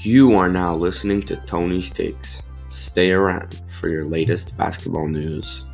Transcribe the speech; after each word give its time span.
You 0.00 0.36
are 0.36 0.48
now 0.48 0.76
listening 0.76 1.22
to 1.22 1.34
Tony's 1.38 1.90
Takes. 1.90 2.40
Stay 2.68 3.10
around 3.10 3.60
for 3.66 3.88
your 3.88 4.04
latest 4.04 4.56
basketball 4.56 5.08
news. 5.08 5.64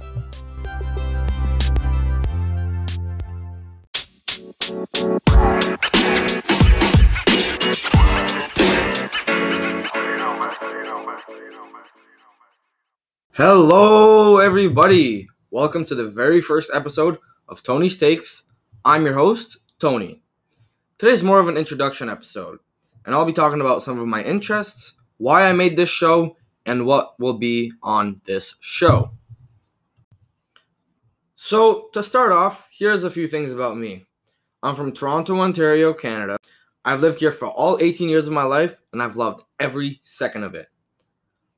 Hello, 13.32 14.38
everybody. 14.38 15.28
Welcome 15.50 15.84
to 15.84 15.94
the 15.94 16.08
very 16.08 16.40
first 16.40 16.70
episode 16.72 17.18
of 17.46 17.62
Tony's 17.62 17.98
Takes. 17.98 18.44
I'm 18.86 19.04
your 19.04 19.16
host, 19.16 19.58
Tony. 19.78 20.22
Today's 20.96 21.22
more 21.22 21.40
of 21.40 21.48
an 21.48 21.58
introduction 21.58 22.08
episode, 22.08 22.60
and 23.04 23.14
I'll 23.14 23.24
be 23.24 23.32
talking 23.32 23.60
about 23.60 23.82
some 23.82 23.98
of 23.98 24.06
my 24.06 24.22
interests, 24.22 24.94
why 25.18 25.48
I 25.48 25.52
made 25.52 25.76
this 25.76 25.88
show, 25.88 26.36
and 26.66 26.86
what 26.86 27.18
will 27.18 27.34
be 27.38 27.72
on 27.82 28.20
this 28.24 28.56
show. 28.60 29.10
So, 31.36 31.90
to 31.92 32.02
start 32.02 32.32
off, 32.32 32.68
here's 32.70 33.04
a 33.04 33.10
few 33.10 33.28
things 33.28 33.52
about 33.52 33.76
me. 33.76 34.06
I'm 34.62 34.74
from 34.74 34.92
Toronto, 34.92 35.38
Ontario, 35.38 35.92
Canada. 35.92 36.38
I've 36.86 37.00
lived 37.00 37.18
here 37.18 37.32
for 37.32 37.48
all 37.48 37.78
18 37.80 38.08
years 38.08 38.26
of 38.26 38.32
my 38.32 38.44
life, 38.44 38.78
and 38.92 39.02
I've 39.02 39.16
loved 39.16 39.42
every 39.60 40.00
second 40.02 40.44
of 40.44 40.54
it. 40.54 40.68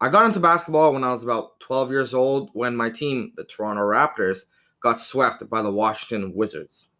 I 0.00 0.08
got 0.08 0.26
into 0.26 0.40
basketball 0.40 0.92
when 0.92 1.04
I 1.04 1.12
was 1.12 1.22
about 1.22 1.58
12 1.60 1.90
years 1.90 2.14
old 2.14 2.50
when 2.52 2.76
my 2.76 2.90
team, 2.90 3.32
the 3.36 3.44
Toronto 3.44 3.82
Raptors, 3.82 4.40
got 4.80 4.98
swept 4.98 5.48
by 5.48 5.62
the 5.62 5.72
Washington 5.72 6.34
Wizards. 6.34 6.90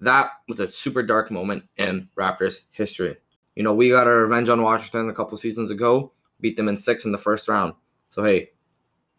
That 0.00 0.32
was 0.48 0.60
a 0.60 0.68
super 0.68 1.02
dark 1.02 1.30
moment 1.30 1.64
in 1.76 2.08
Raptors 2.18 2.62
history. 2.70 3.16
You 3.54 3.62
know, 3.62 3.74
we 3.74 3.90
got 3.90 4.06
our 4.06 4.22
revenge 4.22 4.48
on 4.48 4.62
Washington 4.62 5.10
a 5.10 5.14
couple 5.14 5.36
seasons 5.36 5.70
ago, 5.70 6.12
beat 6.40 6.56
them 6.56 6.68
in 6.68 6.76
six 6.76 7.04
in 7.04 7.12
the 7.12 7.18
first 7.18 7.48
round. 7.48 7.74
So 8.10 8.24
hey, 8.24 8.50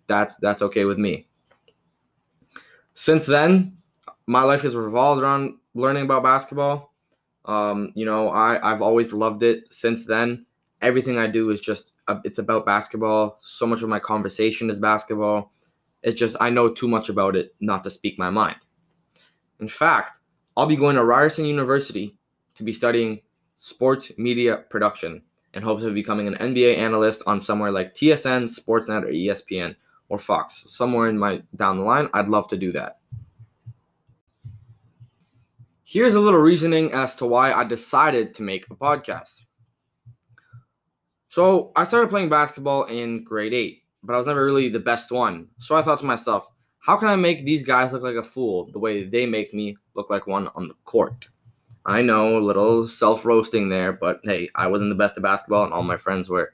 that's 0.08 0.38
that's 0.38 0.62
okay 0.64 0.86
with 0.86 0.98
me. 0.98 1.28
Since 2.94 3.26
then, 3.26 3.78
my 4.28 4.44
life 4.44 4.64
has 4.64 4.76
revolved 4.76 5.22
around 5.22 5.56
learning 5.74 6.04
about 6.04 6.24
basketball. 6.24 6.94
Um, 7.46 7.92
you 7.96 8.06
know, 8.06 8.30
I 8.30 8.72
I've 8.72 8.82
always 8.82 9.14
loved 9.14 9.44
it 9.44 9.72
since 9.72 10.06
then. 10.06 10.46
Everything 10.82 11.20
I 11.20 11.28
do 11.28 11.50
is 11.52 11.60
just 11.60 11.92
uh, 12.08 12.20
it's 12.24 12.40
about 12.40 12.66
basketball. 12.66 13.40
So 13.44 13.68
much 13.68 13.84
of 13.84 13.90
my 13.90 14.00
conversation 14.00 14.70
is 14.70 14.80
basketball. 14.80 15.52
It's 16.02 16.20
just 16.20 16.36
I 16.40 16.50
know 16.50 16.70
too 16.70 16.88
much 16.88 17.10
about 17.10 17.36
it 17.36 17.54
not 17.60 17.84
to 17.84 17.92
speak 17.92 18.18
my 18.18 18.30
mind. 18.30 18.58
In 19.60 19.68
fact, 19.68 20.21
I'll 20.58 20.66
be 20.66 20.76
going 20.76 20.96
to 20.96 21.04
Ryerson 21.04 21.46
University 21.46 22.16
to 22.56 22.64
be 22.64 22.74
studying 22.74 23.22
sports 23.58 24.18
media 24.18 24.58
production 24.70 25.22
in 25.54 25.64
hopes 25.64 25.84
of 25.84 25.94
becoming 25.94 26.28
an 26.28 26.36
NBA 26.36 26.78
analyst 26.78 27.24
on 27.26 27.40
somewhere 27.40 27.72
like 27.72 27.94
TSN, 27.94 28.44
Sportsnet, 28.50 29.04
or 29.04 29.12
ESPN 29.12 29.76
or 30.10 30.18
Fox. 30.18 30.64
Somewhere 30.68 31.10
in 31.10 31.18
my 31.18 31.42
down 31.56 31.78
the 31.78 31.84
line, 31.84 32.10
I'd 32.14 32.28
love 32.28 32.48
to 32.50 32.58
do 32.58 32.72
that. 32.74 33.00
Here's 35.84 36.16
a 36.16 36.20
little 36.20 36.40
reasoning 36.40 36.94
as 36.94 37.16
to 37.16 37.26
why 37.26 37.52
I 37.52 37.66
decided 37.66 38.34
to 38.36 38.44
make 38.44 38.66
a 38.70 38.76
podcast. 38.76 39.42
So, 41.28 41.72
I 41.76 41.86
started 41.86 42.10
playing 42.10 42.30
basketball 42.30 42.84
in 42.86 43.24
grade 43.24 43.54
8, 43.54 43.84
but 44.04 44.14
I 44.14 44.18
was 44.18 44.28
never 44.28 44.44
really 44.44 44.70
the 44.70 44.80
best 44.80 45.12
one. 45.12 45.48
So, 45.60 45.76
I 45.76 45.82
thought 45.82 46.00
to 46.00 46.06
myself, 46.06 46.48
how 46.82 46.98
can 46.98 47.08
I 47.08 47.16
make 47.16 47.46
these 47.46 47.64
guys 47.64 47.94
look 47.94 48.02
like 48.02 48.16
a 48.16 48.24
fool 48.24 48.70
the 48.72 48.80
way 48.80 49.04
they 49.04 49.26
make 49.26 49.54
me 49.54 49.78
look 49.94 50.10
like 50.10 50.28
one 50.28 50.50
on 50.56 50.68
the 50.68 50.74
court? 50.84 51.30
I 51.86 52.02
know, 52.02 52.38
a 52.38 52.40
little 52.40 52.88
self 52.88 53.26
roasting 53.26 53.70
there, 53.70 53.94
but 53.94 54.20
hey, 54.24 54.50
I 54.56 54.68
wasn't 54.68 54.90
the 54.90 54.96
best 54.96 55.18
at 55.18 55.24
basketball 55.24 55.64
and 55.64 55.74
all 55.74 55.84
my 55.84 55.98
friends 55.98 56.28
were. 56.28 56.54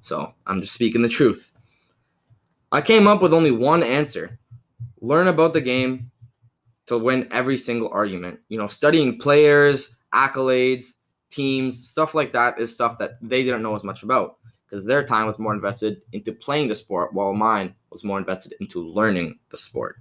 So 0.00 0.32
I'm 0.46 0.60
just 0.60 0.72
speaking 0.72 1.02
the 1.02 1.08
truth. 1.08 1.52
I 2.72 2.80
came 2.80 3.06
up 3.06 3.22
with 3.22 3.32
only 3.32 3.52
one 3.52 3.82
answer 3.82 4.38
learn 5.02 5.28
about 5.28 5.52
the 5.52 5.60
game 5.60 6.10
to 6.86 6.98
win 6.98 7.28
every 7.30 7.58
single 7.58 7.90
argument. 7.92 8.40
You 8.48 8.58
know, 8.58 8.68
studying 8.68 9.18
players, 9.18 9.96
accolades, 10.12 10.94
teams, 11.30 11.88
stuff 11.88 12.14
like 12.14 12.32
that 12.32 12.58
is 12.58 12.72
stuff 12.72 12.98
that 12.98 13.18
they 13.20 13.44
didn't 13.44 13.62
know 13.62 13.76
as 13.76 13.84
much 13.84 14.02
about 14.02 14.36
because 14.68 14.84
their 14.84 15.04
time 15.04 15.26
was 15.26 15.38
more 15.38 15.54
invested 15.54 16.02
into 16.12 16.32
playing 16.32 16.68
the 16.68 16.74
sport 16.74 17.14
while 17.14 17.32
mine 17.32 17.74
was 17.90 18.04
more 18.04 18.18
invested 18.18 18.54
into 18.60 18.82
learning 18.82 19.38
the 19.50 19.56
sport. 19.56 19.96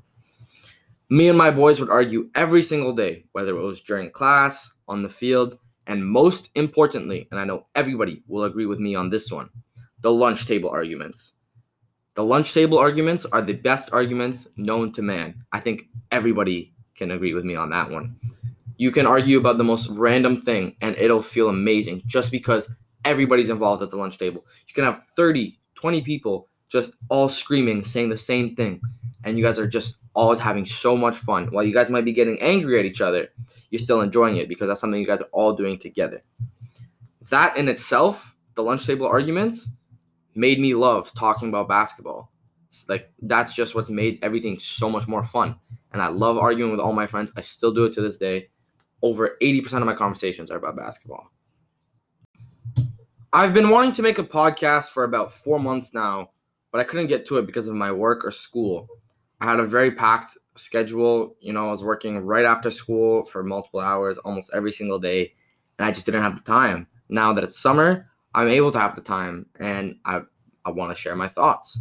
Me 1.09 1.29
and 1.29 1.37
my 1.37 1.51
boys 1.51 1.79
would 1.79 1.89
argue 1.89 2.29
every 2.33 2.63
single 2.63 2.93
day, 2.93 3.25
whether 3.33 3.55
it 3.55 3.61
was 3.61 3.81
during 3.81 4.09
class, 4.09 4.71
on 4.87 5.03
the 5.03 5.09
field, 5.09 5.57
and 5.87 6.05
most 6.05 6.49
importantly, 6.55 7.27
and 7.29 7.39
I 7.39 7.45
know 7.45 7.67
everybody 7.75 8.23
will 8.27 8.45
agree 8.45 8.65
with 8.65 8.79
me 8.79 8.95
on 8.95 9.09
this 9.09 9.31
one, 9.31 9.49
the 10.01 10.11
lunch 10.11 10.47
table 10.47 10.69
arguments. 10.69 11.33
The 12.15 12.23
lunch 12.23 12.53
table 12.53 12.77
arguments 12.77 13.25
are 13.25 13.41
the 13.41 13.53
best 13.53 13.89
arguments 13.91 14.47
known 14.55 14.91
to 14.93 15.01
man. 15.01 15.43
I 15.51 15.59
think 15.59 15.89
everybody 16.11 16.73
can 16.95 17.11
agree 17.11 17.33
with 17.33 17.45
me 17.45 17.55
on 17.55 17.69
that 17.71 17.91
one. 17.91 18.15
You 18.77 18.91
can 18.91 19.05
argue 19.05 19.37
about 19.37 19.57
the 19.57 19.63
most 19.63 19.87
random 19.89 20.41
thing 20.41 20.75
and 20.81 20.95
it'll 20.97 21.21
feel 21.21 21.49
amazing 21.49 22.03
just 22.05 22.31
because 22.31 22.69
everybody's 23.05 23.49
involved 23.49 23.81
at 23.81 23.89
the 23.89 23.97
lunch 23.97 24.17
table. 24.17 24.45
You 24.67 24.73
can 24.73 24.83
have 24.83 25.05
30, 25.15 25.57
20 25.75 26.01
people 26.01 26.47
just 26.67 26.91
all 27.09 27.29
screaming, 27.29 27.85
saying 27.85 28.09
the 28.09 28.17
same 28.17 28.55
thing, 28.55 28.81
and 29.23 29.37
you 29.37 29.43
guys 29.43 29.59
are 29.59 29.67
just 29.67 29.95
all 30.13 30.35
having 30.35 30.65
so 30.65 30.97
much 30.97 31.15
fun. 31.15 31.47
While 31.51 31.63
you 31.63 31.73
guys 31.73 31.89
might 31.89 32.05
be 32.05 32.13
getting 32.13 32.41
angry 32.41 32.79
at 32.79 32.85
each 32.85 33.01
other, 33.01 33.29
you're 33.69 33.79
still 33.79 34.01
enjoying 34.01 34.37
it 34.37 34.49
because 34.49 34.67
that's 34.67 34.81
something 34.81 34.99
you 34.99 35.07
guys 35.07 35.21
are 35.21 35.29
all 35.31 35.53
doing 35.53 35.77
together. 35.77 36.23
That 37.29 37.55
in 37.57 37.67
itself, 37.69 38.35
the 38.55 38.63
lunch 38.63 38.85
table 38.85 39.07
arguments, 39.07 39.69
made 40.35 40.59
me 40.59 40.73
love 40.73 41.13
talking 41.13 41.49
about 41.49 41.67
basketball. 41.67 42.31
It's 42.69 42.87
like 42.89 43.11
that's 43.21 43.53
just 43.53 43.75
what's 43.75 43.89
made 43.89 44.19
everything 44.21 44.59
so 44.59 44.89
much 44.89 45.07
more 45.07 45.23
fun. 45.23 45.55
And 45.93 46.01
I 46.01 46.07
love 46.07 46.37
arguing 46.37 46.71
with 46.71 46.79
all 46.79 46.93
my 46.93 47.07
friends. 47.07 47.31
I 47.37 47.41
still 47.41 47.73
do 47.73 47.85
it 47.85 47.93
to 47.93 48.01
this 48.01 48.17
day. 48.17 48.49
Over 49.01 49.37
80% 49.41 49.73
of 49.75 49.85
my 49.85 49.93
conversations 49.93 50.51
are 50.51 50.57
about 50.57 50.75
basketball. 50.75 51.31
I've 53.35 53.53
been 53.53 53.69
wanting 53.69 53.91
to 53.91 54.01
make 54.01 54.17
a 54.17 54.23
podcast 54.23 54.91
for 54.91 55.03
about 55.03 55.33
four 55.33 55.59
months 55.59 55.93
now, 55.93 56.29
but 56.71 56.79
I 56.79 56.85
couldn't 56.85 57.07
get 57.07 57.25
to 57.25 57.37
it 57.37 57.45
because 57.45 57.67
of 57.67 57.75
my 57.75 57.91
work 57.91 58.23
or 58.23 58.31
school. 58.31 58.87
I 59.41 59.49
had 59.49 59.59
a 59.59 59.65
very 59.65 59.91
packed 59.91 60.37
schedule. 60.55 61.35
You 61.41 61.51
know, 61.51 61.67
I 61.67 61.71
was 61.71 61.83
working 61.83 62.17
right 62.19 62.45
after 62.45 62.71
school 62.71 63.25
for 63.25 63.43
multiple 63.43 63.81
hours 63.81 64.17
almost 64.19 64.51
every 64.53 64.71
single 64.71 64.99
day, 64.99 65.33
and 65.77 65.85
I 65.85 65.91
just 65.91 66.05
didn't 66.05 66.23
have 66.23 66.37
the 66.37 66.49
time. 66.49 66.87
Now 67.09 67.33
that 67.33 67.43
it's 67.43 67.59
summer, 67.59 68.09
I'm 68.33 68.47
able 68.47 68.71
to 68.71 68.79
have 68.79 68.95
the 68.95 69.01
time, 69.01 69.47
and 69.59 69.97
I, 70.05 70.21
I 70.63 70.71
want 70.71 70.95
to 70.95 71.01
share 71.01 71.17
my 71.17 71.27
thoughts. 71.27 71.77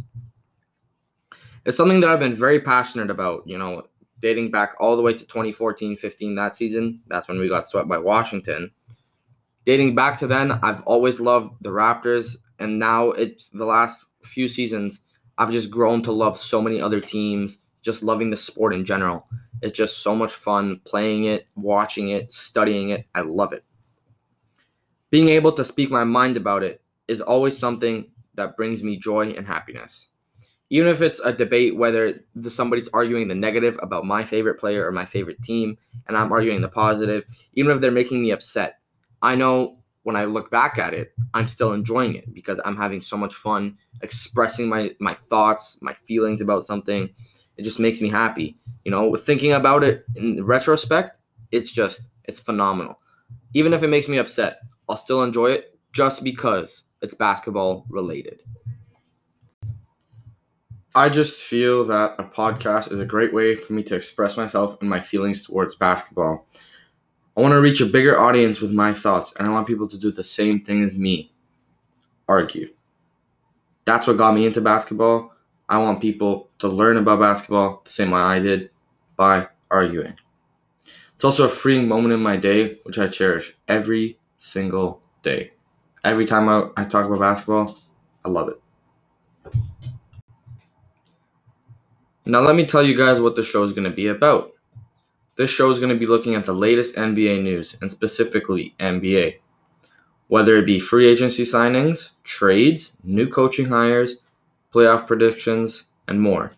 It's 1.65 1.77
something 1.77 2.01
that 2.01 2.09
I've 2.09 2.19
been 2.19 2.35
very 2.35 2.59
passionate 2.59 3.09
about, 3.09 3.47
you 3.47 3.57
know, 3.57 3.83
dating 4.19 4.51
back 4.51 4.75
all 4.81 4.97
the 4.97 5.01
way 5.01 5.13
to 5.13 5.25
2014 5.25 5.95
15 5.95 6.35
that 6.35 6.57
season. 6.57 6.99
That's 7.07 7.29
when 7.29 7.39
we 7.39 7.47
got 7.47 7.63
swept 7.63 7.87
by 7.87 7.97
Washington. 7.97 8.71
Dating 9.65 9.95
back 9.95 10.19
to 10.19 10.27
then, 10.27 10.51
I've 10.51 10.81
always 10.83 11.19
loved 11.19 11.55
the 11.61 11.71
Raptors, 11.71 12.37
and 12.59 12.77
now 12.77 13.11
it's 13.11 13.49
the 13.49 13.65
last 13.65 14.05
few 14.23 14.47
seasons 14.47 15.01
I've 15.37 15.51
just 15.51 15.71
grown 15.71 16.01
to 16.03 16.11
love 16.11 16.37
so 16.37 16.61
many 16.61 16.79
other 16.79 17.01
teams, 17.01 17.59
just 17.81 18.03
loving 18.03 18.29
the 18.29 18.37
sport 18.37 18.73
in 18.73 18.85
general. 18.85 19.27
It's 19.61 19.75
just 19.75 20.03
so 20.03 20.15
much 20.15 20.33
fun 20.33 20.81
playing 20.85 21.25
it, 21.25 21.47
watching 21.55 22.09
it, 22.09 22.31
studying 22.31 22.89
it. 22.89 23.05
I 23.15 23.21
love 23.21 23.53
it. 23.53 23.63
Being 25.09 25.29
able 25.29 25.51
to 25.53 25.65
speak 25.65 25.89
my 25.89 26.03
mind 26.03 26.37
about 26.37 26.63
it 26.63 26.81
is 27.07 27.21
always 27.21 27.57
something 27.57 28.11
that 28.35 28.57
brings 28.57 28.83
me 28.83 28.97
joy 28.97 29.31
and 29.31 29.47
happiness. 29.47 30.07
Even 30.69 30.89
if 30.89 31.01
it's 31.01 31.19
a 31.19 31.31
debate 31.31 31.75
whether 31.75 32.23
the, 32.35 32.49
somebody's 32.49 32.87
arguing 32.89 33.27
the 33.27 33.35
negative 33.35 33.79
about 33.81 34.05
my 34.05 34.25
favorite 34.25 34.59
player 34.59 34.85
or 34.85 34.91
my 34.91 35.05
favorite 35.05 35.41
team, 35.41 35.77
and 36.07 36.17
I'm 36.17 36.31
arguing 36.31 36.61
the 36.61 36.67
positive, 36.67 37.25
even 37.53 37.71
if 37.71 37.81
they're 37.81 37.91
making 37.91 38.21
me 38.21 38.31
upset, 38.31 38.79
I 39.25 39.33
know 39.33 39.79
when 40.03 40.15
I 40.15 40.25
look 40.25 40.51
back 40.51 40.77
at 40.77 40.93
it, 40.93 41.11
I'm 41.33 41.47
still 41.47 41.73
enjoying 41.73 42.13
it 42.13 42.31
because 42.31 42.61
I'm 42.63 42.77
having 42.77 43.01
so 43.01 43.17
much 43.17 43.33
fun 43.33 43.75
expressing 44.03 44.69
my 44.69 44.91
my 44.99 45.15
thoughts, 45.15 45.79
my 45.81 45.95
feelings 45.95 46.41
about 46.41 46.63
something. 46.63 47.09
It 47.57 47.63
just 47.63 47.79
makes 47.79 48.01
me 48.01 48.09
happy. 48.09 48.59
You 48.83 48.91
know, 48.91 49.15
thinking 49.15 49.53
about 49.53 49.83
it 49.83 50.05
in 50.15 50.45
retrospect, 50.45 51.19
it's 51.51 51.71
just 51.71 52.09
it's 52.25 52.39
phenomenal. 52.39 52.99
Even 53.55 53.73
if 53.73 53.81
it 53.81 53.87
makes 53.87 54.07
me 54.07 54.19
upset, 54.19 54.59
I'll 54.87 54.95
still 54.95 55.23
enjoy 55.23 55.47
it 55.47 55.79
just 55.91 56.23
because 56.23 56.83
it's 57.01 57.15
basketball 57.15 57.87
related. 57.89 58.41
I 60.93 61.09
just 61.09 61.41
feel 61.41 61.83
that 61.85 62.13
a 62.19 62.23
podcast 62.25 62.91
is 62.91 62.99
a 62.99 63.05
great 63.05 63.33
way 63.33 63.55
for 63.55 63.73
me 63.73 63.81
to 63.83 63.95
express 63.95 64.37
myself 64.37 64.79
and 64.81 64.89
my 64.89 64.99
feelings 64.99 65.45
towards 65.45 65.73
basketball. 65.73 66.47
I 67.37 67.41
want 67.41 67.51
to 67.53 67.61
reach 67.61 67.81
a 67.81 67.85
bigger 67.85 68.17
audience 68.17 68.61
with 68.61 68.71
my 68.71 68.93
thoughts, 68.93 69.33
and 69.37 69.47
I 69.47 69.51
want 69.51 69.67
people 69.67 69.87
to 69.89 69.97
do 69.97 70.11
the 70.11 70.23
same 70.23 70.61
thing 70.61 70.83
as 70.83 70.97
me 70.97 71.33
argue. 72.27 72.73
That's 73.85 74.07
what 74.07 74.17
got 74.17 74.33
me 74.33 74.45
into 74.45 74.61
basketball. 74.61 75.33
I 75.67 75.79
want 75.79 76.01
people 76.01 76.49
to 76.59 76.67
learn 76.67 76.97
about 76.97 77.19
basketball 77.19 77.81
the 77.83 77.91
same 77.91 78.11
way 78.11 78.21
I 78.21 78.39
did 78.39 78.69
by 79.15 79.47
arguing. 79.69 80.15
It's 81.13 81.23
also 81.23 81.45
a 81.45 81.49
freeing 81.49 81.87
moment 81.87 82.13
in 82.13 82.21
my 82.21 82.37
day, 82.37 82.79
which 82.83 82.97
I 82.99 83.07
cherish 83.07 83.55
every 83.67 84.19
single 84.37 85.01
day. 85.23 85.51
every 86.03 86.25
time 86.25 86.47
I, 86.49 86.69
I 86.77 86.85
talk 86.85 87.05
about 87.05 87.19
basketball, 87.19 87.77
I 88.23 88.29
love 88.29 88.49
it. 88.49 88.61
Now, 92.25 92.41
let 92.41 92.55
me 92.55 92.65
tell 92.65 92.83
you 92.83 92.95
guys 92.95 93.19
what 93.19 93.35
the 93.35 93.43
show 93.43 93.63
is 93.63 93.73
going 93.73 93.89
to 93.89 93.95
be 93.95 94.07
about. 94.07 94.54
This 95.37 95.49
show 95.49 95.69
is 95.69 95.79
going 95.79 95.89
to 95.89 95.99
be 95.99 96.05
looking 96.05 96.33
at 96.35 96.45
the 96.45 96.53
latest 96.53 96.95
NBA 96.95 97.43
news, 97.43 97.75
and 97.81 97.91
specifically 97.91 98.73
NBA. 98.79 99.39
Whether 100.27 100.55
it 100.55 100.65
be 100.65 100.79
free 100.79 101.07
agency 101.07 101.43
signings, 101.43 102.11
trades, 102.23 102.97
new 103.03 103.27
coaching 103.27 103.65
hires, 103.65 104.21
playoff 104.73 105.05
predictions, 105.05 105.85
and 106.07 106.21
more. 106.21 106.51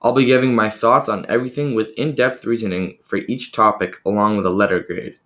I'll 0.00 0.14
be 0.14 0.24
giving 0.24 0.54
my 0.54 0.70
thoughts 0.70 1.08
on 1.08 1.26
everything 1.28 1.74
with 1.74 1.90
in 1.98 2.14
depth 2.14 2.46
reasoning 2.46 2.96
for 3.02 3.16
each 3.16 3.52
topic, 3.52 3.96
along 4.06 4.36
with 4.36 4.46
a 4.46 4.50
letter 4.50 4.80
grade, 4.80 5.18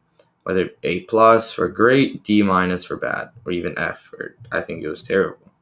whether 0.42 0.70
A 0.82 1.00
plus 1.00 1.52
for 1.52 1.68
great, 1.68 2.24
D 2.24 2.42
minus 2.42 2.84
for 2.84 2.96
bad, 2.96 3.30
or 3.44 3.52
even 3.52 3.78
F 3.78 4.00
for 4.00 4.34
I 4.50 4.60
think 4.60 4.82
it 4.82 4.88
was 4.88 5.04
terrible. 5.04 5.52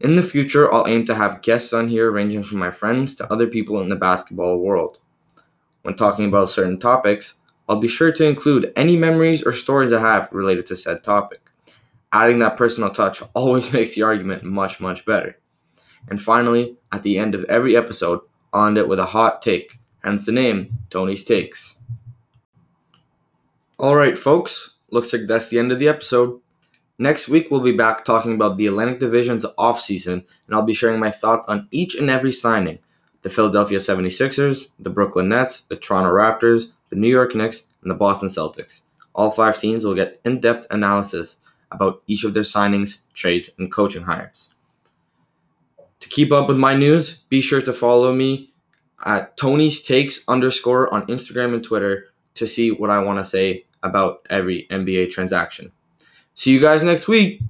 In 0.00 0.16
the 0.16 0.22
future, 0.22 0.72
I'll 0.72 0.88
aim 0.88 1.06
to 1.06 1.14
have 1.14 1.42
guests 1.42 1.72
on 1.72 1.88
here 1.88 2.10
ranging 2.10 2.42
from 2.42 2.58
my 2.58 2.70
friends 2.70 3.14
to 3.16 3.32
other 3.32 3.46
people 3.46 3.80
in 3.80 3.88
the 3.88 3.96
basketball 3.96 4.58
world. 4.58 4.98
When 5.88 5.96
talking 5.96 6.26
about 6.26 6.50
certain 6.50 6.78
topics, 6.78 7.40
I'll 7.66 7.80
be 7.80 7.88
sure 7.88 8.12
to 8.12 8.26
include 8.26 8.74
any 8.76 8.94
memories 8.94 9.42
or 9.42 9.54
stories 9.54 9.90
I 9.90 10.02
have 10.02 10.30
related 10.32 10.66
to 10.66 10.76
said 10.76 11.02
topic. 11.02 11.40
Adding 12.12 12.40
that 12.40 12.58
personal 12.58 12.90
touch 12.90 13.22
always 13.34 13.72
makes 13.72 13.94
the 13.94 14.02
argument 14.02 14.42
much, 14.42 14.80
much 14.80 15.06
better. 15.06 15.38
And 16.10 16.20
finally, 16.20 16.76
at 16.92 17.04
the 17.04 17.16
end 17.16 17.34
of 17.34 17.44
every 17.44 17.74
episode, 17.74 18.20
I'll 18.52 18.66
end 18.66 18.76
it 18.76 18.86
with 18.86 18.98
a 18.98 19.06
hot 19.06 19.40
take, 19.40 19.78
hence 20.04 20.26
the 20.26 20.32
name 20.32 20.68
Tony's 20.90 21.24
Takes. 21.24 21.78
Alright, 23.80 24.18
folks, 24.18 24.74
looks 24.90 25.14
like 25.14 25.22
that's 25.26 25.48
the 25.48 25.58
end 25.58 25.72
of 25.72 25.78
the 25.78 25.88
episode. 25.88 26.38
Next 26.98 27.30
week, 27.30 27.50
we'll 27.50 27.62
be 27.62 27.72
back 27.72 28.04
talking 28.04 28.34
about 28.34 28.58
the 28.58 28.66
Atlantic 28.66 28.98
Division's 28.98 29.46
offseason, 29.58 30.26
and 30.46 30.54
I'll 30.54 30.60
be 30.60 30.74
sharing 30.74 31.00
my 31.00 31.10
thoughts 31.10 31.48
on 31.48 31.66
each 31.70 31.94
and 31.94 32.10
every 32.10 32.32
signing 32.32 32.80
the 33.28 33.34
Philadelphia 33.34 33.78
76ers, 33.78 34.70
the 34.78 34.88
Brooklyn 34.88 35.28
Nets, 35.28 35.60
the 35.62 35.76
Toronto 35.76 36.10
Raptors, 36.10 36.70
the 36.88 36.96
New 36.96 37.08
York 37.08 37.34
Knicks, 37.34 37.66
and 37.82 37.90
the 37.90 37.94
Boston 37.94 38.30
Celtics. 38.30 38.84
All 39.14 39.30
five 39.30 39.58
teams 39.58 39.84
will 39.84 39.94
get 39.94 40.18
in 40.24 40.40
depth 40.40 40.66
analysis 40.70 41.36
about 41.70 42.02
each 42.06 42.24
of 42.24 42.32
their 42.32 42.42
signings, 42.42 43.02
trades, 43.12 43.50
and 43.58 43.70
coaching 43.70 44.04
hires. 44.04 44.54
To 46.00 46.08
keep 46.08 46.32
up 46.32 46.48
with 46.48 46.56
my 46.56 46.74
news, 46.74 47.18
be 47.28 47.42
sure 47.42 47.60
to 47.60 47.72
follow 47.72 48.14
me 48.14 48.54
at 49.04 49.36
Tony's 49.36 49.82
Takes 49.82 50.26
underscore 50.26 50.92
on 50.92 51.06
Instagram 51.08 51.52
and 51.52 51.62
Twitter 51.62 52.06
to 52.34 52.46
see 52.46 52.70
what 52.70 52.88
I 52.88 53.00
want 53.00 53.18
to 53.18 53.24
say 53.24 53.66
about 53.82 54.26
every 54.30 54.66
NBA 54.70 55.10
transaction. 55.10 55.72
See 56.34 56.52
you 56.52 56.60
guys 56.60 56.82
next 56.82 57.08
week. 57.08 57.42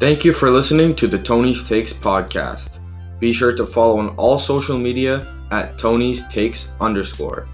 Thank 0.00 0.24
you 0.24 0.32
for 0.32 0.50
listening 0.50 0.96
to 0.96 1.06
the 1.06 1.18
Tony's 1.18 1.62
Takes 1.62 1.92
podcast. 1.92 2.78
Be 3.18 3.30
sure 3.34 3.54
to 3.54 3.66
follow 3.66 3.98
on 3.98 4.16
all 4.16 4.38
social 4.38 4.78
media 4.78 5.26
at 5.50 5.78
Tony's 5.78 6.26
Takes 6.28 6.72
underscore. 6.80 7.46